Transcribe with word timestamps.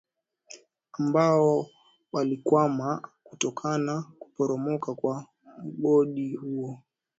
ambao 0.93 1.67
walikwama 2.11 3.07
kutokana 3.23 4.01
kuporomoka 4.19 4.95
kwa 4.95 5.25
mgodi 5.63 6.35
huo 6.35 6.79